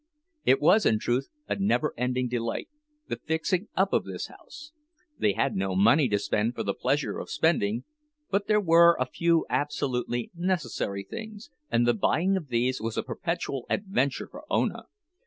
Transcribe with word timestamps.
It 0.45 0.59
was 0.59 0.87
in 0.87 0.97
truth 0.97 1.29
a 1.47 1.57
never 1.57 1.93
ending 1.95 2.27
delight, 2.27 2.69
the 3.07 3.17
fixing 3.17 3.67
up 3.75 3.93
of 3.93 4.03
this 4.03 4.25
house. 4.29 4.71
They 5.19 5.33
had 5.33 5.55
no 5.55 5.75
money 5.75 6.09
to 6.09 6.17
spend 6.17 6.55
for 6.55 6.63
the 6.63 6.73
pleasure 6.73 7.19
of 7.19 7.29
spending, 7.29 7.83
but 8.31 8.47
there 8.47 8.59
were 8.59 8.97
a 8.99 9.05
few 9.05 9.45
absolutely 9.47 10.31
necessary 10.33 11.05
things, 11.07 11.51
and 11.69 11.87
the 11.87 11.93
buying 11.93 12.35
of 12.35 12.47
these 12.47 12.81
was 12.81 12.97
a 12.97 13.03
perpetual 13.03 13.67
adventure 13.69 14.27
for 14.27 14.43
Ona. 14.51 14.85